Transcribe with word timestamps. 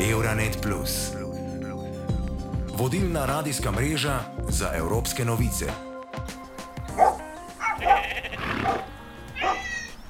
Euronet. 0.00 0.66
Vodilna 2.78 3.26
radijska 3.26 3.70
mreža 3.70 4.20
za 4.48 4.70
evropske 4.74 5.24
novice. 5.24 5.66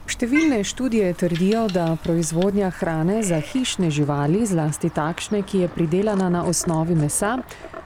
Številne 0.06 0.60
študije 0.64 1.14
trdijo, 1.14 1.68
da 1.72 1.96
proizvodnja 2.04 2.68
hrane 2.70 3.22
za 3.22 3.40
hišne 3.40 3.88
živali, 3.90 4.44
zlasti 4.46 4.90
takšne, 4.90 5.42
ki 5.42 5.58
je 5.64 5.68
pridelana 5.68 6.28
na 6.28 6.44
osnovi 6.44 6.94
mesa, 6.94 7.38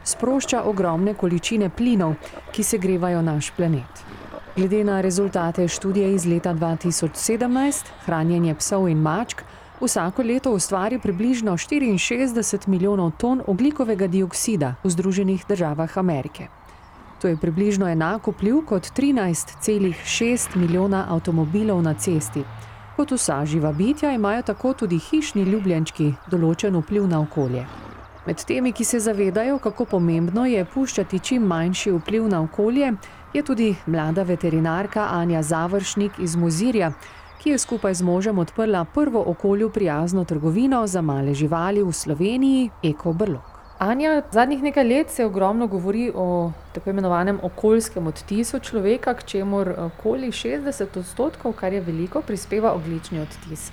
sprošča 0.04 0.64
ogromne 0.66 1.14
količine 1.14 1.70
plinov, 1.70 2.18
ki 2.50 2.62
se 2.62 2.82
grevajo 2.82 3.22
naš 3.22 3.52
planet. 3.54 4.02
Glede 4.56 4.84
na 4.84 5.00
rezultate 5.00 5.68
študije 5.68 6.14
iz 6.14 6.26
leta 6.26 6.50
2017, 6.54 7.94
hranjenje 8.04 8.54
psov 8.58 8.88
in 8.88 8.98
mačk 8.98 9.46
vsako 9.82 10.22
leto 10.22 10.52
ustvari 10.52 10.98
približno 10.98 11.52
64 11.52 12.68
milijonov 12.68 13.10
ton 13.18 13.42
oglikovega 13.46 14.06
dioksida 14.06 14.74
v 14.84 14.90
Združenih 14.90 15.44
državah 15.48 15.98
Amerike. 15.98 16.48
To 17.20 17.28
je 17.28 17.36
približno 17.36 17.88
enako 17.88 18.30
vpliv 18.30 18.64
kot 18.66 18.82
13,6 18.82 20.56
milijona 20.56 21.06
avtomobilov 21.08 21.82
na 21.82 21.94
cesti. 21.94 22.44
Kot 22.96 23.10
vsa 23.10 23.44
živa 23.46 23.72
bitja 23.72 24.12
imajo 24.12 24.42
tako 24.42 24.72
tudi 24.72 24.98
hišni 24.98 25.42
ljubljenčki 25.42 26.14
določen 26.30 26.76
vpliv 26.76 27.06
na 27.06 27.20
okolje. 27.20 27.66
Med 28.26 28.44
temi, 28.44 28.72
ki 28.72 28.84
se 28.84 29.00
zavedajo, 29.00 29.58
kako 29.58 29.84
pomembno 29.84 30.46
je 30.46 30.64
puščati 30.64 31.18
čim 31.18 31.42
manjši 31.42 31.90
vpliv 31.90 32.28
na 32.28 32.42
okolje, 32.42 32.92
je 33.34 33.42
tudi 33.42 33.74
mlada 33.86 34.22
veterinarka 34.22 35.08
Anja 35.10 35.42
Završnik 35.42 36.18
iz 36.18 36.36
Muzirja, 36.36 36.92
ki 37.42 37.50
je 37.50 37.58
skupaj 37.58 37.94
z 37.94 38.02
možem 38.02 38.38
odprla 38.38 38.84
prvo 38.84 39.24
okolju 39.26 39.70
prijazno 39.70 40.24
trgovino 40.24 40.86
za 40.86 41.00
male 41.02 41.34
živali 41.34 41.82
v 41.82 41.92
Sloveniji, 41.92 42.70
Eko 42.82 43.12
Brlog. 43.12 43.42
Anja, 43.78 44.22
zadnjih 44.30 44.62
nekaj 44.62 44.84
let 44.84 45.10
se 45.10 45.24
ogromno 45.24 45.66
govori 45.66 46.12
o 46.14 46.52
tako 46.72 46.90
imenovanem 46.90 47.40
okoljskem 47.42 48.06
odtisu 48.06 48.58
človeka, 48.58 49.14
k 49.14 49.24
čemur 49.24 49.74
okoli 49.78 50.30
60 50.30 50.98
odstotkov, 50.98 51.52
kar 51.52 51.72
je 51.72 51.80
veliko, 51.80 52.22
prispeva 52.22 52.72
ogljični 52.72 53.20
odtis. 53.20 53.72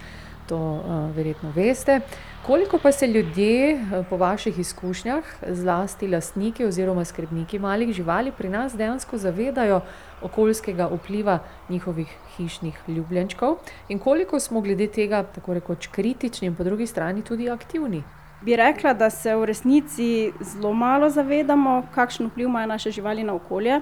To 0.49 0.57
uh, 0.57 1.15
verjetno 1.15 1.51
veste. 1.55 1.99
Koliko 2.45 2.79
pa 2.81 2.91
se 2.91 3.07
ljudje, 3.07 3.85
po 4.09 4.17
vaših 4.17 4.59
izkušnjah, 4.59 5.23
zlasti 5.47 6.07
lastniki 6.07 6.65
oziroma 6.65 7.05
skrbniki 7.05 7.59
malih 7.59 7.93
živali, 7.93 8.31
pri 8.31 8.49
nas 8.49 8.73
dejansko 8.73 9.17
zavedajo 9.17 9.81
okoljskega 10.21 10.89
vpliva 10.93 11.39
njihovih 11.69 12.17
hišnih 12.37 12.79
ljubljenčkov 12.87 13.55
in 13.89 13.99
koliko 13.99 14.39
smo 14.39 14.61
glede 14.61 14.87
tega 14.87 15.23
tako 15.23 15.53
rekoč 15.53 15.87
kritični 15.87 16.47
in 16.47 16.55
po 16.55 16.63
drugi 16.63 16.87
strani 16.87 17.21
tudi 17.21 17.49
aktivni? 17.49 18.03
Bi 18.41 18.55
rekla, 18.55 18.93
da 18.93 19.09
se 19.09 19.35
v 19.35 19.45
resnici 19.45 20.31
zelo 20.41 20.73
malo 20.73 21.09
zavedamo, 21.09 21.83
kakšen 21.95 22.27
vpliv 22.27 22.47
imajo 22.47 22.67
naše 22.67 22.91
živali 22.91 23.23
na 23.23 23.33
okolje. 23.33 23.81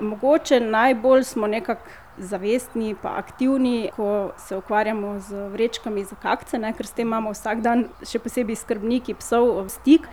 Mogoče 0.00 0.60
najbolj 0.60 1.24
smo 1.24 1.46
nekako 1.46 1.88
zavestni 2.18 2.94
pa 3.02 3.16
aktivni, 3.16 3.90
ko 3.96 4.32
se 4.38 4.56
ukvarjamo 4.56 5.18
z 5.20 5.48
vrečkami 5.52 6.04
za 6.04 6.16
kakce, 6.22 6.58
ne, 6.58 6.72
ker 6.76 6.86
s 6.86 6.96
tem 6.96 7.08
imamo 7.08 7.32
vsak 7.32 7.62
dan, 7.64 7.86
še 8.06 8.20
posebej 8.22 8.58
skrbniki 8.60 9.16
psov, 9.20 9.68
stik 9.72 10.08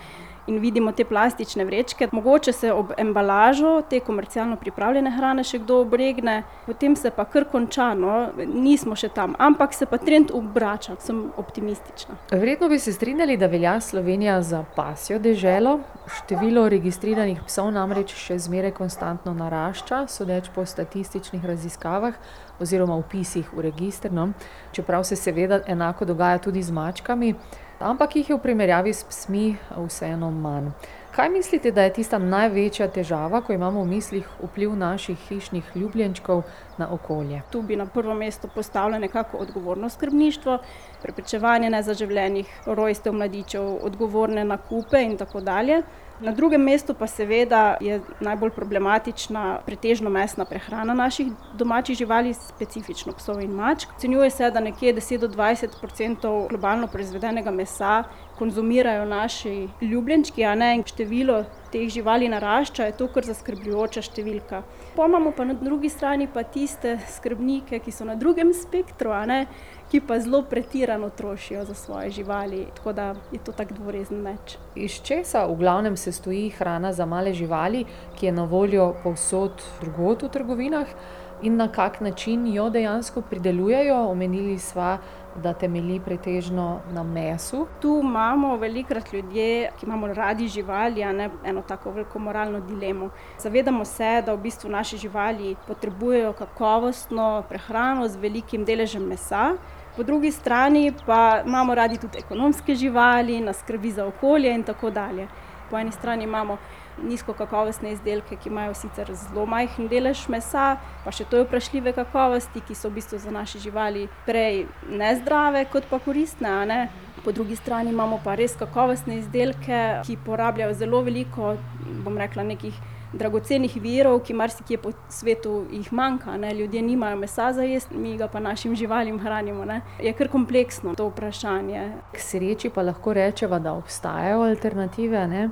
in 0.50 0.60
vidimo 0.60 0.92
te 0.92 1.06
plastične 1.06 1.66
vrečke. 1.66 2.08
Mogoče 2.12 2.54
se 2.54 2.72
ob 2.74 2.92
embalažo 2.98 3.82
te 3.90 4.00
komercialno 4.00 4.58
pripravljene 4.58 5.12
hrane 5.12 5.44
še 5.46 5.62
kdo 5.62 5.82
obregne, 5.84 6.42
potem 6.66 6.96
se 6.96 7.12
pa 7.14 7.26
kar 7.30 7.46
konča, 7.52 7.92
no, 7.94 8.16
nismo 8.54 8.98
še 8.98 9.12
tam, 9.14 9.36
ampak 9.38 9.74
se 9.78 9.86
pa 9.86 10.00
trend 10.02 10.34
obrača, 10.34 10.98
sem 11.00 11.22
optimistična. 11.38 12.18
Verjetno 12.32 12.70
bi 12.70 12.80
se 12.80 12.94
strinjali, 12.94 13.38
da 13.38 13.48
velja 13.48 13.78
Slovenija 13.82 14.42
za 14.42 14.64
pasjo 14.76 15.20
deželo. 15.20 15.80
Število 16.10 16.66
registriranih 16.70 17.44
psov 17.46 17.70
namreč 17.76 18.16
še 18.18 18.40
zmeraj 18.42 18.74
konstantno 18.82 19.36
narašča, 19.38 20.08
sodeč 20.10 20.50
po 20.56 20.66
statističnih 20.66 21.46
raziskavah 21.46 22.18
oziroma 22.60 22.98
vpisih 23.00 23.54
v 23.54 23.70
register, 23.70 24.12
no, 24.12 24.32
čeprav 24.76 25.06
se 25.08 25.16
seveda 25.16 25.62
enako 25.68 26.10
dogaja 26.10 26.42
tudi 26.44 26.64
z 26.66 26.74
mačkami 26.76 27.36
ampak 27.80 28.16
jih 28.16 28.30
je 28.30 28.36
v 28.36 28.42
primerjavi 28.44 28.94
s 28.94 29.04
psmi 29.04 29.58
vseeno 29.88 30.32
manj. 30.32 30.72
Kaj 31.16 31.30
mislite, 31.30 31.72
da 31.72 31.84
je 31.84 31.94
tista 31.94 32.18
največja 32.18 32.88
težava, 32.88 33.42
ko 33.42 33.54
imamo 33.54 33.82
v 33.84 33.90
mislih 33.90 34.28
vpliv 34.44 34.76
naših 34.76 35.18
hišnih 35.30 35.72
ljubljenčkov 35.76 36.44
na 36.78 36.88
okolje? 36.94 37.42
Tu 37.52 37.62
bi 37.62 37.76
na 37.76 37.86
prvo 37.86 38.14
mesto 38.14 38.48
postavila 38.48 39.00
nekako 39.00 39.38
odgovorno 39.38 39.90
skrbništvo, 39.90 40.60
preprečevanje 41.02 41.70
nezaželenih 41.70 42.54
rojstev 42.66 43.14
mladičev, 43.14 43.80
odgovorne 43.82 44.46
nakupe 44.46 45.02
in 45.02 45.18
tako 45.18 45.42
dalje. 45.42 45.82
Na 46.22 46.32
drugem 46.32 46.62
mestu 46.62 46.94
pa 46.94 47.08
seveda 47.08 47.78
je 47.80 48.02
najbolj 48.20 48.50
problematična 48.52 49.60
pretežno 49.66 50.10
mesna 50.10 50.46
prehrana 50.46 50.94
naših 50.94 51.28
domačih 51.54 51.98
živali, 51.98 52.34
specifično 52.34 53.14
psov 53.14 53.40
in 53.42 53.52
mačk. 53.56 53.90
Ocenjuje 53.98 54.30
se, 54.30 54.52
da 54.52 54.60
nekje 54.60 54.94
deset 54.94 55.22
do 55.22 55.28
dvajset 55.28 55.78
procentov 55.82 56.48
globalno 56.50 56.88
proizvedenega 56.88 57.52
mesa 57.52 58.04
konzumirajo 58.38 59.06
naši 59.06 59.70
ljubljenčki, 59.82 60.44
a 60.46 60.56
ne, 60.56 60.76
in 60.76 60.84
število 60.84 61.44
teh 61.72 61.90
živali 61.90 62.30
narašča, 62.30 62.90
je 62.90 62.96
to 62.98 63.08
kar 63.14 63.26
zaskrbljujoča 63.28 64.04
številka. 64.10 64.64
Pol 64.96 65.10
imamo 65.10 65.32
pa 65.36 65.46
na 65.48 65.56
drugi 65.58 65.90
strani 65.90 66.28
pa 66.28 66.44
tiste 66.44 66.98
skrbnike, 67.16 67.80
ki 67.84 67.94
so 67.94 68.08
na 68.08 68.16
drugem 68.20 68.54
spektru, 68.54 69.14
ne, 69.30 69.46
ki 69.90 70.02
pa 70.06 70.20
zelo 70.22 70.42
pretirano 70.50 71.10
trošijo 71.10 71.66
za 71.66 71.74
svoje 71.74 72.12
živali, 72.20 72.66
tako 72.78 72.94
da 72.94 73.08
je 73.32 73.40
to 73.46 73.56
tak 73.56 73.74
dvorezen 73.74 74.22
meč. 74.22 74.58
Iz 74.76 75.00
česa 75.02 75.46
v 75.50 75.58
glavnem 75.62 75.98
sestoji 75.98 76.50
hrana 76.58 76.94
za 76.94 77.06
male 77.10 77.34
živali, 77.34 77.86
ki 78.18 78.30
je 78.30 78.36
na 78.36 78.46
voljo 78.50 78.94
povsod 79.04 79.64
drugod 79.82 80.28
v 80.28 80.34
trgovinah? 80.34 80.94
In 81.42 81.56
na 81.56 81.70
kak 81.72 82.02
način 82.02 82.48
jo 82.54 82.70
dejansko 82.70 83.22
pridelujejo? 83.22 83.96
Omenili 84.12 84.58
sva, 84.60 84.98
da 85.36 85.54
temelji 85.54 86.00
pretežno 86.00 86.80
na 86.92 87.04
mesu. 87.04 87.68
Tu 87.82 88.00
imamo 88.04 88.58
velikokrat 88.58 89.14
ljudje, 89.14 89.72
ki 89.80 89.86
imamo 89.86 90.08
radi 90.08 90.48
živali, 90.48 91.06
ne, 91.06 91.30
eno 91.46 91.62
tako 91.62 91.92
veliko 91.92 92.20
moralno 92.20 92.60
dilemo. 92.60 93.10
Zavedamo 93.40 93.86
se, 93.86 94.22
da 94.26 94.34
v 94.34 94.38
bistvu 94.38 94.70
naše 94.70 94.98
živali 94.98 95.56
potrebujejo 95.68 96.34
kakovostno 96.34 97.44
prehrano 97.50 98.08
z 98.08 98.16
velikim 98.16 98.66
deležem 98.66 99.04
mesa. 99.04 99.54
Po 99.96 100.04
drugi 100.04 100.32
strani 100.32 100.94
pa 101.06 101.42
imamo 101.46 101.76
radi 101.76 101.98
tudi 101.98 102.18
ekonomske 102.18 102.76
živali, 102.76 103.42
nas 103.42 103.60
skrbi 103.60 103.92
za 103.92 104.06
okolje 104.06 104.54
in 104.56 104.64
tako 104.64 104.90
dalje. 104.90 105.28
Po 105.70 105.78
eni 105.78 105.92
strani 105.92 106.24
imamo 106.24 106.58
nizkokakovostne 107.04 107.92
izdelke, 107.92 108.36
ki 108.36 108.50
imajo 108.50 108.74
sicer 108.74 109.12
zelo 109.16 109.46
majhen 109.46 109.88
delež 109.92 110.28
mesa, 110.30 110.78
pa 111.06 111.12
še 111.12 111.26
to 111.30 111.40
je 111.40 111.48
vprašljive 111.48 111.94
kakovosti, 111.98 112.64
ki 112.68 112.76
so 112.76 112.90
v 112.90 113.00
bistvu 113.00 113.20
za 113.20 113.32
naše 113.32 113.60
živali 113.60 114.08
prej 114.26 114.66
nezdrave 114.90 115.66
kot 115.72 115.90
pa 115.90 116.00
koristne. 116.00 116.88
Po 117.24 117.32
drugi 117.36 117.56
strani 117.60 117.92
imamo 117.92 118.22
pa 118.24 118.36
res 118.40 118.56
kakovostne 118.56 119.20
izdelke, 119.20 120.02
ki 120.08 120.16
porabljajo 120.26 120.78
zelo 120.80 121.04
veliko, 121.04 121.58
bom 122.06 122.18
rekla, 122.18 122.46
nekih 122.48 122.78
dragocenih 123.14 123.76
virov, 123.82 124.20
ki 124.24 124.34
marsikje 124.34 124.78
po 124.78 124.92
svetu 125.10 125.66
jih 125.72 125.90
manjka, 125.94 126.38
ne, 126.38 126.54
ljudje 126.54 126.82
nimajo 126.82 127.18
mesa 127.18 127.54
za 127.54 127.64
jesti, 127.64 127.98
mi 127.98 128.18
ga 128.18 128.28
pa 128.28 128.40
našim 128.40 128.76
živalim 128.76 129.20
hranimo, 129.20 129.66
ne. 129.66 129.82
Je 130.00 130.14
kar 130.14 130.30
kompleksno 130.30 130.96
to 130.96 131.10
vprašanje. 131.10 131.90
K 132.14 132.22
sreči 132.22 132.70
pa 132.70 132.86
lahko 132.86 133.14
rečeva, 133.14 133.60
da 133.60 133.74
obstajajo 133.74 134.46
alternative, 134.46 135.28
ne. 135.28 135.50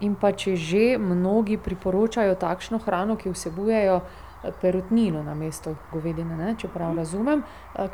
In 0.00 0.14
pa 0.14 0.32
če 0.32 0.56
že 0.56 0.98
mnogi 0.98 1.56
priporočajo 1.56 2.34
takšno 2.34 2.78
hrano, 2.84 3.16
ki 3.16 3.32
vsebujejo, 3.32 4.00
perutnino 4.60 5.22
namesto 5.22 5.74
govedine, 5.92 6.36
ne, 6.36 6.54
če 6.58 6.68
prav 6.68 6.96
razumem. 6.96 7.42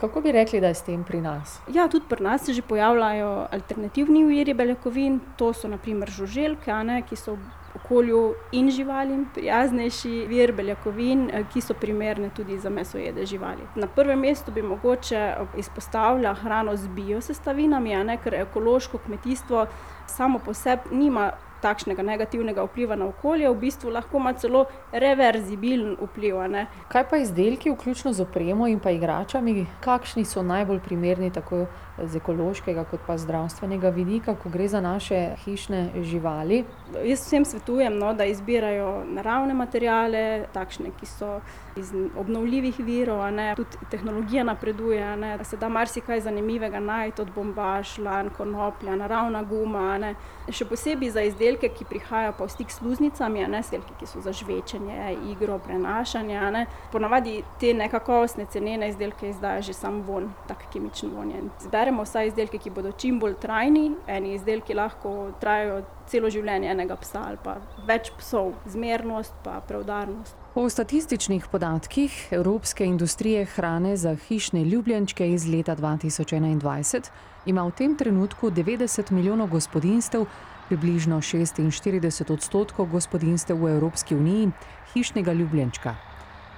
kako 0.00 0.20
bi 0.20 0.32
rekli, 0.32 0.60
da 0.60 0.68
je 0.68 0.74
s 0.74 0.82
tem 0.82 1.04
pri 1.04 1.20
nas? 1.20 1.60
Ja, 1.68 1.88
tudi 1.88 2.06
pri 2.08 2.22
nas 2.22 2.44
se 2.44 2.52
že 2.52 2.62
pojavljajo 2.62 3.48
alternativni 3.52 4.25
viri 4.25 4.54
beljakovin, 4.54 5.20
to 5.37 5.52
so 5.52 5.69
na 5.69 5.78
primer 5.78 6.10
žuželke, 6.10 6.70
a 6.70 6.82
ne, 6.82 7.02
ki 7.02 7.16
so 7.16 7.37
okolju 7.75 8.34
in 8.52 8.70
živalim 8.70 9.26
prijaznejši 9.34 10.26
vir 10.28 10.52
beljakovin, 10.52 11.31
ki 11.52 11.60
so 11.60 11.75
primerne 11.75 12.31
tudi 12.37 12.58
za 12.58 12.70
mesojede 12.70 13.26
živali. 13.26 13.64
Na 13.75 13.87
prvem 13.87 14.20
mestu 14.20 14.52
bi 14.52 14.62
mogoče 14.62 15.34
izpostavila 15.56 16.34
hrano 16.34 16.76
z 16.76 16.88
bio 16.88 17.20
sestavinami, 17.20 17.94
a 17.94 18.02
ne, 18.02 18.19
ker 18.20 18.34
ekološko 18.34 18.99
kmetijstvo 18.99 19.66
samo 20.06 20.38
po 20.38 20.54
sebi 20.54 20.96
nima 20.96 21.32
takšnega 21.62 22.03
negativnega 22.03 22.64
vpliva 22.67 22.97
na 22.99 23.06
okolje, 23.06 23.50
v 23.50 23.61
bistvu 23.62 23.91
lahko 23.94 24.19
ima 24.19 24.32
celo 24.32 24.64
reverzibilen 24.93 25.97
vpliv. 26.00 26.32
Kaj 26.88 27.09
pa 27.11 27.17
izdelki, 27.20 27.70
vključno 27.70 28.12
z 28.12 28.23
opremo 28.25 28.67
in 28.67 28.81
pa 28.81 28.91
igračami, 28.91 29.67
kakšni 29.85 30.25
so 30.25 30.43
najbolj 30.43 30.81
primerni 30.81 31.31
tako 31.32 31.67
z 31.99 32.17
ekološkega 32.17 32.85
kot 32.88 33.00
pa 33.06 33.19
zdravstvenega 33.20 33.91
vidika, 33.93 34.35
ko 34.35 34.49
gre 34.49 34.69
za 34.69 34.81
naše 34.81 35.35
hišne 35.44 36.03
živali? 36.03 36.64
Jaz 37.05 37.26
vsem 37.26 37.44
svetujem, 37.44 37.99
no, 37.99 38.14
da 38.14 38.25
izbirajo 38.25 39.05
naravne 39.12 39.55
materiale, 39.55 40.47
takšne, 40.53 40.93
ki 41.00 41.06
so 41.06 41.41
iz 41.76 41.93
obnovljivih 42.17 42.81
virov, 42.81 43.20
tudi 43.56 43.91
tehnologija 43.91 44.44
napreduje, 44.44 45.17
da 45.38 45.44
se 45.44 45.56
da 45.56 45.69
marsikaj 45.69 46.20
zanimivega 46.20 46.81
najti 46.81 47.23
od 47.23 47.31
bombaž, 47.35 47.99
lan, 47.99 48.31
konoplja, 48.37 48.97
naravna 48.97 49.43
guma. 49.43 49.99
Ne. 49.99 50.14
Še 50.49 50.64
posebej 50.69 51.11
za 51.11 51.23
izdelke, 51.23 51.51
ki 51.56 51.84
prihajajo 51.88 52.32
pa 52.38 52.44
v 52.44 52.54
stik 52.54 52.70
s 52.70 52.78
sluznicami, 52.81 53.46
ne 53.49 53.60
izdelke, 53.60 53.94
ki 54.00 54.06
so 54.06 54.20
za 54.20 54.32
žvečenje, 54.32 55.16
igro, 55.32 55.58
prenašanje. 55.58 56.40
Ne. 56.50 56.66
Ponavadi 56.93 57.43
te 57.60 57.75
nekakovostne 57.75 58.46
cenene 58.50 58.88
izdelke 58.88 59.28
izdaja 59.28 59.62
že 59.62 59.72
sam 59.72 60.02
von, 60.02 60.32
tak 60.49 60.66
kemični 60.72 61.10
von. 61.10 61.32
Zberemo 61.60 62.02
vsaj 62.02 62.32
izdelke, 62.32 62.58
ki 62.58 62.70
bodo 62.70 62.93
čim 62.93 63.20
bolj 63.20 63.34
trajni, 63.40 63.93
eni 64.06 64.34
izdelki 64.34 64.75
lahko 64.75 65.32
trajajo 65.40 65.82
celo 66.10 66.31
življenje 66.31 66.70
enega 66.70 66.96
psa 67.00 67.25
ali 67.28 67.38
pa 67.43 67.56
več 67.88 68.10
psov, 68.19 68.52
zmernost 68.69 69.34
pa 69.44 69.60
preudarnost. 69.69 70.37
Po 70.52 70.66
statističnih 70.69 71.46
podatkih 71.49 72.12
Evropske 72.37 72.84
industrije 72.84 73.46
hrane 73.54 73.96
za 73.96 74.14
hišne 74.28 74.64
ljubljenčke 74.64 75.31
iz 75.32 75.46
leta 75.49 75.76
2021 75.76 77.08
ima 77.46 77.64
v 77.66 77.72
tem 77.75 77.96
trenutku 77.96 78.50
90 78.50 79.10
milijonov 79.10 79.49
gospodinstev, 79.50 80.26
približno 80.69 81.20
46 81.20 82.32
odstotkov 82.32 82.87
gospodinstev 82.87 83.56
v 83.56 83.75
Evropski 83.76 84.14
uniji, 84.14 84.50
hišnega 84.94 85.32
ljubljenčka. 85.32 85.94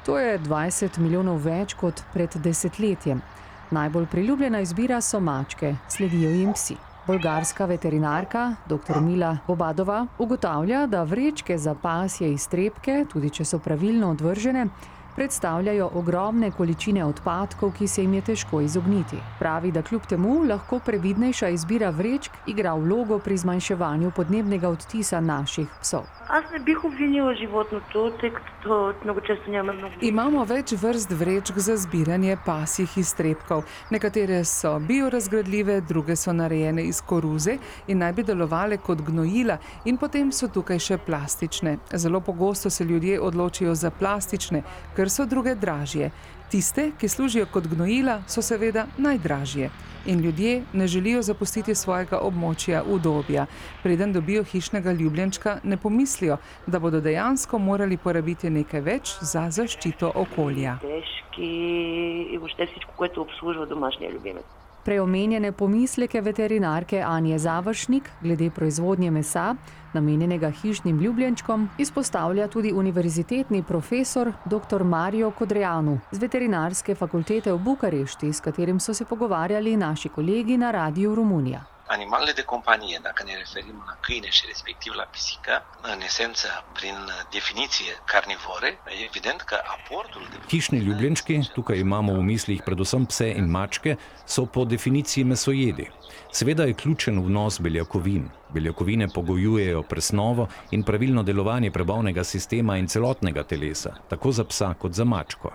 To 0.06 0.18
je 0.18 0.38
20 0.38 0.98
milijonov 0.98 1.44
več 1.44 1.74
kot 1.74 2.02
pred 2.12 2.36
desetletjem. 2.36 3.22
Najbolj 3.70 4.06
priljubljena 4.06 4.60
izbira 4.60 5.00
so 5.00 5.20
mačke, 5.20 5.76
sledijo 5.88 6.30
jim 6.30 6.52
psi. 6.52 6.76
Bolgarska 7.06 7.66
veterinarka 7.66 8.56
dr. 8.66 9.00
Mila 9.00 9.38
Bobadova 9.46 10.06
ugotavlja, 10.18 10.86
da 10.86 11.02
vrečke 11.02 11.58
za 11.58 11.74
pasje 11.74 12.32
iztrebke, 12.32 13.04
tudi 13.12 13.30
če 13.30 13.44
so 13.44 13.58
pravilno 13.58 14.10
odvržene, 14.10 14.68
predstavljajo 15.15 15.89
ogromne 15.93 16.51
količine 16.51 17.05
odpadkov, 17.05 17.73
ki 17.77 17.87
se 17.87 18.01
jim 18.01 18.13
je 18.13 18.21
težko 18.21 18.61
izogniti. 18.61 19.17
Pravi, 19.39 19.71
da 19.71 19.81
kljub 19.81 20.05
temu 20.07 20.43
lahko 20.47 20.79
previdnejša 20.85 21.49
izbira 21.49 21.89
vrečk 21.89 22.31
igra 22.47 22.73
vlogo 22.73 23.19
pri 23.19 23.37
zmanjševanju 23.37 24.11
podnebnega 24.15 24.69
odtisa 24.69 25.19
naših 25.19 25.67
psov. 25.81 26.07
Аз 26.29 26.43
не 26.53 26.59
бих 26.59 26.85
обвинила 26.85 27.35
животното, 27.35 28.11
тъй 28.21 28.33
като 28.33 28.93
много 29.03 29.21
често 29.21 29.51
няма 29.51 29.73
много. 29.73 29.93
Imamo 30.01 30.43
več 30.45 30.71
vrst 30.71 31.11
vrečk 31.11 31.57
za 31.57 31.77
zbiranje 31.77 32.37
pasjih 32.45 32.97
iztrebkov. 32.97 33.63
Nekatere 33.91 34.43
so 34.45 34.79
biorazgradljive, 34.79 35.81
druge 35.81 36.15
so 36.15 36.33
narejene 36.33 36.83
iz 36.83 37.01
koruze 37.01 37.57
in 37.87 37.97
naj 37.97 38.13
bi 38.13 38.23
delovale 38.23 38.77
kot 38.77 39.01
gnojila, 39.01 39.57
in 39.85 39.97
potem 39.97 40.31
so 40.31 40.47
tukaj 40.47 40.79
še 40.79 40.97
plastične. 40.97 41.77
Zelo 41.93 42.21
pogosto 42.21 42.69
se 42.69 42.83
ljudje 42.83 43.19
odločijo 43.21 43.75
za 43.75 43.89
plastične, 43.89 44.61
ker 44.95 45.02
so 45.10 45.26
druge 45.26 45.54
dražje. 45.54 46.10
Tiste, 46.50 46.90
ki 47.00 47.08
služijo 47.08 47.46
kot 47.46 47.66
gnojila, 47.66 48.22
so 48.28 48.42
seveda 48.42 48.86
najdražje. 48.98 49.70
In 50.06 50.20
ljudje 50.20 50.62
ne 50.72 50.86
želijo 50.86 51.22
zapustiti 51.22 51.74
svojega 51.74 52.18
območja 52.20 52.82
udobja. 52.86 53.46
Preden 53.82 54.12
dobijo 54.12 54.44
hišnega 54.44 54.92
ljubljenčka, 54.92 55.58
ne 55.62 55.76
pomislijo, 55.76 56.36
da 56.66 56.78
bodo 56.78 57.00
dejansko 57.00 57.58
morali 57.58 57.96
porabiti 57.96 58.50
nekaj 58.50 58.80
več 58.80 59.14
za 59.20 59.46
zaščito 59.50 60.12
okolja. 60.14 60.76
Težki 60.82 62.38
vse, 62.42 62.68
kar 62.98 63.18
obslužuje 63.24 63.66
domačni 63.66 64.12
ljubimec. 64.12 64.63
Preomenjene 64.84 65.52
pomisleke 65.52 66.20
veterinarke 66.20 67.02
Anje 67.02 67.38
Završnik 67.38 68.10
glede 68.20 68.50
proizvodnje 68.50 69.10
mesa, 69.10 69.54
namenjenega 69.94 70.50
hišnim 70.50 71.00
ljubljenčkom, 71.00 71.68
izpostavlja 71.78 72.48
tudi 72.48 72.72
univerzitetni 72.72 73.62
profesor 73.62 74.32
dr. 74.44 74.82
Mario 74.84 75.30
Kodrejanu 75.30 75.98
z 76.12 76.18
veterinarske 76.18 76.94
fakultete 76.94 77.52
v 77.52 77.58
Bukarešti, 77.58 78.32
s 78.32 78.40
katerim 78.40 78.80
so 78.80 78.94
se 78.94 79.04
pogovarjali 79.04 79.76
naši 79.76 80.08
kolegi 80.08 80.58
na 80.58 80.70
Radiu 80.70 81.14
Romunija. 81.14 81.73
Animalele 81.86 82.32
de 82.32 82.42
companie, 82.42 82.98
dacă 83.02 83.22
ne 83.26 83.34
referim 83.36 83.82
la 83.86 83.96
câine 84.00 84.30
și 84.30 84.44
respectiv 84.46 84.92
la 84.92 85.02
pisică, 85.02 85.62
în 85.82 86.00
esență, 86.00 86.48
prin 86.72 86.96
definiție 87.30 87.92
carnivore, 88.04 88.78
e 88.86 89.04
evident 89.04 89.40
că 89.40 89.56
aportul 89.76 90.22
de... 90.30 90.36
Hišni 90.48 90.78
ljubljenčki, 90.78 91.50
tukaj 91.52 91.78
imamo 91.78 92.12
v 92.12 92.22
mislih 92.22 92.62
predvsem 92.62 93.04
pse 93.04 93.26
in 93.26 93.50
mačke, 93.50 93.98
so 94.24 94.44
po 94.44 94.64
definiciji 94.64 95.24
mesojedi. 95.24 95.90
Seveda 96.30 96.64
je 96.64 96.74
ključen 96.74 97.24
vnos 97.24 97.60
beljakovin. 97.60 98.30
Beljakovine 98.52 99.08
pogojujejo 99.08 99.82
presnovo 99.82 100.48
in 100.70 100.82
pravilno 100.82 101.22
delovanje 101.22 101.70
prebavnega 101.70 102.24
sistema 102.24 102.76
in 102.76 102.86
celotnega 102.86 103.42
telesa, 103.42 103.94
tako 104.08 104.32
za 104.32 104.44
psa 104.44 104.74
kot 104.74 104.92
za 104.92 105.04
mačko. 105.04 105.52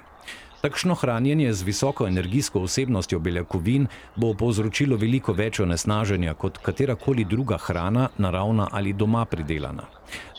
Takšno 0.61 0.95
hranjenje 0.95 1.53
z 1.53 1.63
visoko 1.63 2.07
energijsko 2.07 2.59
vsebnostjo 2.59 3.19
beljakovin 3.19 3.85
bo 4.15 4.33
povzročilo 4.33 4.97
veliko 4.99 5.31
več 5.33 5.59
onesnaženja 5.63 6.33
kot 6.33 6.59
katerakoli 6.65 7.23
druga 7.23 7.57
hrana, 7.57 8.09
naravna 8.17 8.67
ali 8.71 8.93
doma 8.93 9.23
pridelana. 9.25 9.87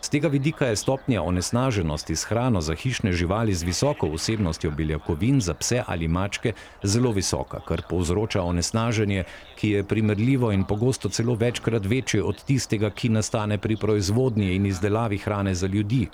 Z 0.03 0.09
tega 0.09 0.29
vidika 0.29 0.67
je 0.67 0.77
stopnja 0.77 1.23
onesnaženosti 1.23 2.17
s 2.17 2.25
hrano 2.25 2.61
za 2.61 2.75
hišne 2.75 3.13
živali 3.13 3.55
z 3.55 3.63
visoko 3.63 4.09
vsebnostjo 4.09 4.71
beljakovin 4.71 5.41
za 5.41 5.55
pse 5.55 5.83
ali 5.87 6.09
mačke 6.09 6.53
zelo 6.83 7.13
visoka, 7.13 7.61
kar 7.69 7.83
povzroča 7.89 8.43
onesnaženje, 8.43 9.25
ki 9.57 9.71
je 9.71 9.85
primerljivo 9.85 10.53
in 10.53 10.65
pogosto 10.65 11.09
celo 11.09 11.35
večkrat 11.35 11.87
večje 11.87 12.23
od 12.23 12.45
tistega, 12.45 12.91
ki 12.91 13.09
nastane 13.09 13.59
pri 13.59 13.77
proizvodnji 13.77 14.55
in 14.55 14.67
izdelavi 14.67 15.19
hrane 15.19 15.55
za 15.55 15.67
ljudi, 15.67 16.07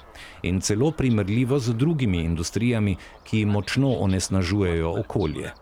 in 0.42 0.60
celo 0.60 0.90
primerljivo 0.90 1.58
z 1.58 1.74
drugimi 1.74 2.18
industrijami, 2.18 2.96
ki 3.24 3.44
močno 3.44 3.95
onesnažujejo 4.00 4.90
okolje. 4.98 5.52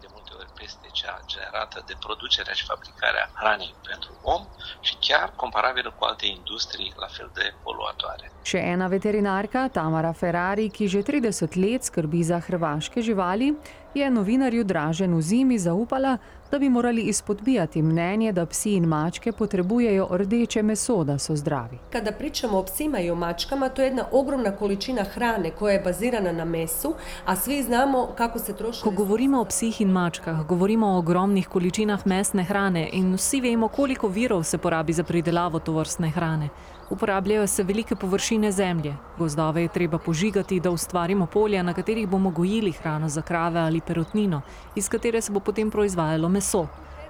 generată 1.35 1.83
de 1.87 1.95
producerea 2.01 2.53
și 2.53 2.65
fabricarea 2.65 3.31
hranei 3.35 3.75
pentru 3.89 4.11
om 4.23 4.43
și 4.81 4.95
chiar 5.01 5.33
comparabilă 5.37 5.95
cu 5.99 6.05
alte 6.05 6.27
industrii 6.27 6.93
la 6.97 7.07
fel 7.07 7.31
de 7.35 7.55
poluatoare. 7.63 8.31
Še 8.43 8.59
ena 8.59 8.87
veterinarka, 8.87 9.69
Tamara 9.69 10.13
Ferrari, 10.13 10.69
ki 10.69 10.87
že 10.87 11.03
30 11.03 11.55
let 11.55 11.83
skrbi 11.83 12.23
za 12.23 12.39
hrvaške 12.39 13.01
živali, 13.01 13.55
je 13.93 14.11
novinarju 14.11 14.65
Draženu 14.65 15.21
Zimi 15.21 15.59
zaupala, 15.59 16.19
da 16.55 16.59
bi 16.59 16.69
morali 16.71 17.03
izpodbijati 17.03 17.83
mnenje, 17.83 18.33
da 18.33 18.47
psi 18.47 18.75
in 18.75 18.85
mačke 18.85 19.33
potrebujejo 19.33 20.09
rdeče 20.11 20.63
meso, 20.63 21.05
da 21.05 21.19
so 21.19 21.37
zdravi. 21.37 21.79
Kada 21.93 22.13
pričamo 22.13 22.59
o 22.59 22.63
psima 22.63 23.01
i 23.01 23.11
o 23.11 23.15
mačkama, 23.15 23.69
to 23.69 23.83
je 23.83 23.87
jedna 23.87 24.05
ogromna 24.13 24.51
količina 24.57 25.03
hrane 25.05 25.51
koja 25.51 25.73
je 25.73 25.81
bazirana 25.81 26.33
na 26.33 26.45
mesu, 26.45 26.95
a 27.25 27.37
svi 27.37 27.63
znamo 27.63 28.07
kako 28.17 28.39
se 28.39 28.57
troši... 28.57 28.83
Ko 28.83 28.91
govorimo 28.91 29.41
o 29.41 29.45
psih 29.45 29.81
in 29.81 29.89
mačkah, 29.89 30.47
govorimo 30.47 30.87
o 30.87 30.99
ogromnih 30.99 31.49
količinah 31.49 32.07
mesne 32.07 32.45
hrane 32.45 32.89
in 32.93 33.15
vsi 33.15 33.41
vemo, 33.41 33.69
koliko 33.69 34.09
virov 34.09 34.43
se 34.43 34.59
porabi 34.59 34.93
za 34.93 35.03
pridelavo 35.03 35.59
tovrstne 35.59 36.11
hrane. 36.11 36.49
Uporabljajo 36.95 37.47
se 37.47 37.63
velike 37.63 37.97
površine 37.97 38.53
zemlje, 38.53 38.95
gozdove 39.19 39.63
je 39.63 39.69
treba 39.69 39.99
požigati, 39.99 40.61
da 40.61 40.71
ustvarimo 40.71 41.27
polja, 41.27 41.63
na 41.63 41.75
katerih 41.75 42.09
bomo 42.09 42.31
gojili 42.31 42.73
hrano 42.73 43.09
za 43.09 43.23
krave 43.23 43.61
ali 43.61 43.81
perutnino, 43.81 44.43
iz 44.75 44.89
katere 44.89 45.21
se 45.21 45.33
bo 45.33 45.41
potem 45.41 45.71
proizvajalo 45.71 46.29
meso. 46.29 46.67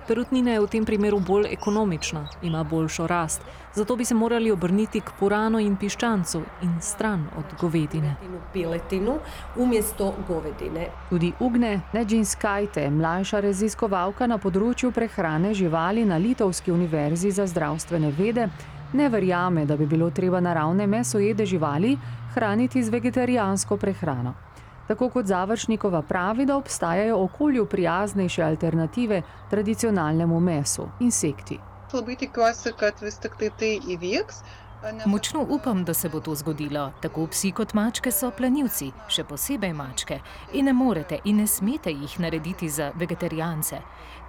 Perutnina 0.08 0.50
je 0.52 0.60
v 0.60 0.66
tem 0.68 0.84
primeru 0.84 1.20
bolj 1.20 1.46
ekonomična, 1.52 2.26
ima 2.42 2.64
boljšo 2.64 3.06
rast, 3.06 3.42
zato 3.74 3.96
bi 3.96 4.04
se 4.04 4.14
morali 4.14 4.50
obrniti 4.50 5.00
k 5.00 5.12
puranu 5.18 5.58
in 5.60 5.76
piščancu 5.76 6.42
in 6.62 6.74
stran 6.80 7.26
od 7.36 7.44
govedine. 7.60 8.16
Piletinu 8.52 9.18
umjesto 9.56 10.14
govedine. 10.28 10.88
Tudi 11.10 11.32
Ugne 11.40 11.80
Nedžinskajte, 11.92 12.90
mlajša 12.90 13.40
raziskovalka 13.40 14.26
na 14.26 14.38
področju 14.38 14.92
prehrane 14.92 15.54
živali 15.54 16.04
na 16.04 16.16
Litovski 16.16 16.72
univerzi 16.72 17.30
za 17.30 17.46
zdravstvene 17.46 18.12
vede, 18.12 18.48
ne 18.94 19.08
verjame, 19.08 19.66
da 19.66 19.76
bi 19.76 19.86
bilo 19.86 20.10
treba 20.10 20.40
naravne 20.40 20.86
mesojede 20.86 21.46
živali 21.46 21.98
hraniti 22.34 22.82
z 22.82 22.90
vegetarijansko 22.90 23.76
prehrano. 23.76 24.34
Tako 24.88 25.08
kot 25.08 25.26
Završnikova 25.26 26.02
pravi, 26.02 26.46
da 26.46 26.56
obstajajo 26.56 27.22
okolju 27.24 27.66
prijaznejše 27.66 28.42
alternative 28.42 29.22
tradicionalnemu 29.50 30.40
mesu, 30.40 30.88
insekti. 31.00 31.58
Slabiti 31.90 32.28
kvasek, 32.28 32.76
kad 32.76 33.00
vis 33.00 33.18
tik 33.18 33.36
tai 33.38 33.50
tai 33.58 33.78
įvyks, 33.96 34.42
Močno 35.06 35.46
upam, 35.48 35.84
da 35.84 35.94
se 35.94 36.08
bo 36.08 36.20
to 36.20 36.34
zgodilo. 36.34 36.92
Tako 37.00 37.26
psi 37.26 37.52
kot 37.52 37.74
mačke 37.74 38.10
so 38.12 38.30
planilci, 38.30 38.90
še 39.08 39.24
posebej 39.24 39.72
mačke. 39.72 40.18
In 40.52 40.68
ne 40.68 40.72
morete 40.72 41.18
in 41.24 41.40
ne 41.40 41.46
smete 41.46 41.90
jih 41.90 42.18
narediti 42.20 42.68
za 42.68 42.90
vegetarijance. 42.94 43.80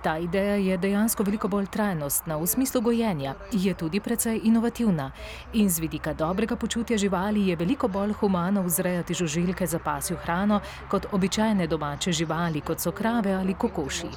Ta 0.03 0.17
ideja 0.17 0.55
je 0.55 0.77
dejansko 0.77 1.23
veliko 1.23 1.47
bolj 1.47 1.67
trajnostna 1.73 2.37
v 2.37 2.47
smislu 2.47 2.81
gojenja, 2.81 3.35
je 3.51 3.73
tudi 3.73 3.99
precej 3.99 4.39
inovativna. 4.43 5.11
In 5.53 5.69
z 5.69 5.79
vidika 5.79 6.13
dobrega 6.13 6.55
počutja 6.55 6.97
živali 6.97 7.47
je 7.47 7.55
veliko 7.55 7.87
bolj 7.87 8.13
humano 8.13 8.63
vzrejati 8.63 9.13
žuželke 9.13 9.67
za 9.67 9.79
pasjo 9.79 10.17
hrano 10.23 10.61
kot 10.89 11.07
običajne 11.11 11.67
domače 11.67 12.11
živali, 12.11 12.61
kot 12.61 12.79
so 12.79 12.91
krave 12.91 13.33
ali 13.33 13.53
kokoši. 13.53 14.07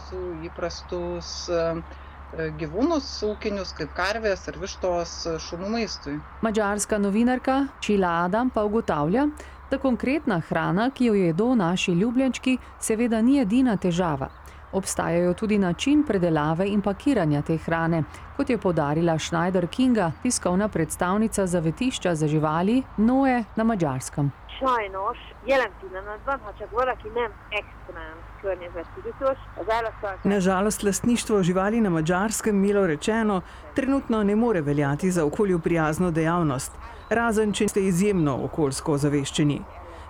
Gyvūnus 2.37 3.07
ūkinius 3.25 3.73
kaip 3.79 3.95
karvės 3.97 4.49
ar 4.51 4.59
vištos 4.61 5.15
šunų 5.49 5.71
maistui. 5.73 6.19
Mačarska 6.45 6.99
novinarka 7.01 7.63
Čila 7.81 8.25
Adam 8.27 8.51
pa 8.51 8.67
ugotavlja, 8.69 9.29
da 9.71 9.79
konkretna 9.79 10.41
hrana, 10.49 10.91
ki 10.91 11.09
jo 11.09 11.15
jedo 11.17 11.55
naši 11.55 11.93
ljubljenčki, 11.97 12.59
seveda 12.81 13.21
ni 13.23 13.41
edina 13.41 13.77
težava. 13.77 14.31
Obstajajo 14.73 15.35
tudi 15.35 15.59
način 15.59 16.03
predelave 16.07 16.67
in 16.69 16.83
pakiranja 16.83 17.43
te 17.43 17.57
hrane, 17.57 18.03
kot 18.37 18.51
je 18.51 18.59
podarila 18.59 19.19
Schneider 19.19 19.67
Kinga, 19.67 20.13
tiskovna 20.23 20.69
predstavnica 20.69 21.47
zavetišča 21.47 22.15
za 22.15 22.27
živali 22.27 22.83
Noe 22.97 23.45
na 23.57 23.65
Mačarskem. 23.65 24.31
Sajnos, 24.59 25.19
jelen 25.47 25.73
pillanatban, 25.81 26.41
ha 26.45 26.53
csak 26.59 26.73
valaki 26.73 27.09
nem 27.15 27.33
extrém 27.51 28.17
környezettudatos, 28.43 29.39
az 29.61 29.67
állattartás... 29.69 30.25
Nažalost, 30.25 30.83
lastništvo 30.83 31.43
živali 31.43 31.81
na 31.81 31.91
Mačarskem, 31.91 32.57
milo 32.57 32.87
rečeno, 32.87 33.41
trenutno 33.75 34.23
ne 34.23 34.37
more 34.37 34.61
veljati 34.61 35.11
za 35.11 35.25
okolju 35.25 35.59
prijazno 35.59 36.11
dejavnost, 36.11 36.73
razen 37.09 37.53
če 37.53 37.69
ste 37.69 37.81
izjemno 37.81 38.45
okoljsko 38.45 38.99
zaveščeni. 38.99 39.63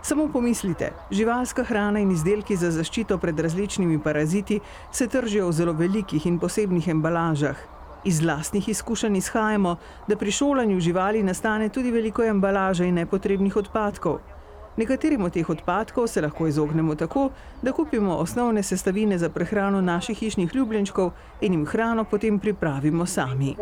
Samo 0.08 0.28
pomislite, 0.32 0.92
živalska 1.10 1.62
hrana 1.64 2.00
in 2.00 2.10
izdelki 2.10 2.56
za 2.56 2.70
zaščito 2.72 3.18
pred 3.20 3.40
različnimi 3.44 3.98
paraziti 4.02 4.56
se 4.92 5.06
tržijo 5.08 5.48
v 5.48 5.52
zelo 5.52 5.74
velikih 5.76 6.26
in 6.26 6.38
posebnih 6.40 6.88
embalažah. 6.88 7.60
Iz 8.04 8.22
lastnih 8.24 8.68
izkušenj 8.68 9.18
izhajamo, 9.20 9.76
da 10.06 10.16
pri 10.16 10.32
šolanju 10.32 10.80
živali 10.80 11.22
nastane 11.22 11.68
tudi 11.68 11.92
veliko 11.92 12.24
embalaže 12.24 12.88
in 12.88 12.94
nepotrebnih 12.94 13.56
odpadkov. 13.56 14.18
Nekaterim 14.80 15.28
od 15.28 15.36
teh 15.36 15.50
odpadkov 15.50 16.06
se 16.08 16.24
lahko 16.24 16.46
izognemo 16.46 16.94
tako, 16.94 17.28
da 17.62 17.72
kupimo 17.72 18.16
osnovne 18.16 18.62
sestavine 18.62 19.18
za 19.18 19.28
prehrano 19.28 19.80
naših 19.80 20.18
hišnih 20.18 20.54
ljubljenčkov 20.54 21.10
in 21.40 21.52
jim 21.52 21.66
hrano 21.66 22.04
potem 22.04 22.38
pripravimo 22.38 23.06
sami. 23.06 23.56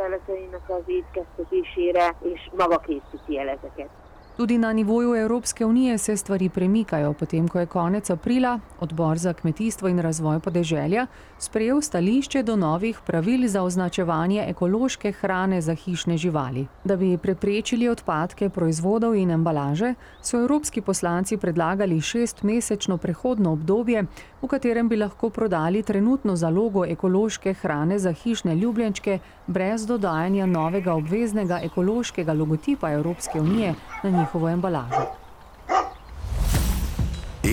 Tudi 4.36 4.58
na 4.58 4.72
nivoju 4.72 5.14
Evropske 5.14 5.66
unije 5.66 5.98
se 5.98 6.16
stvari 6.16 6.48
premikajo, 6.48 7.12
potem 7.12 7.48
ko 7.48 7.60
je 7.60 7.66
konec 7.66 8.10
aprila 8.10 8.60
odbor 8.80 9.18
za 9.18 9.32
kmetijstvo 9.32 9.88
in 9.88 9.98
razvoj 9.98 10.40
podeželja 10.40 11.06
sprejel 11.38 11.80
stališče 11.80 12.42
do 12.42 12.56
novih 12.56 13.00
pravil 13.06 13.48
za 13.48 13.62
označevanje 13.62 14.44
ekološke 14.48 15.12
hrane 15.12 15.60
za 15.60 15.74
hišne 15.74 16.16
živali. 16.16 16.66
Da 16.84 16.96
bi 16.96 17.18
preprečili 17.18 17.88
odpadke 17.88 18.48
proizvodov 18.48 19.14
in 19.14 19.30
embalaže, 19.30 19.94
so 20.22 20.40
evropski 20.40 20.80
poslanci 20.80 21.36
predlagali 21.36 22.00
šestmesečno 22.00 22.98
prehodno 22.98 23.52
obdobje, 23.52 24.04
v 24.46 24.48
katerem 24.48 24.88
bi 24.88 24.96
lahko 24.96 25.30
prodali 25.30 25.82
trenutno 25.82 26.36
zalogo 26.36 26.84
ekološke 26.86 27.54
hrane 27.54 27.98
za 27.98 28.12
hišne 28.12 28.54
ljubljenčke 28.54 29.18
brez 29.46 29.86
dodajanja 29.86 30.46
novega 30.46 30.94
obveznega 30.94 31.58
ekološkega 31.62 32.32
logotipa 32.32 32.92
Evropske 32.92 33.40
unije 33.40 33.74
na 34.02 34.10
njihovo 34.10 34.48
embalažo. 34.48 35.06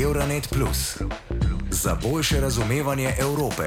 Euronet 0.03 0.49
Plus 0.53 1.01
za 1.71 1.97
boljše 2.03 2.41
razumevanje 2.41 3.13
Evrope. 3.19 3.63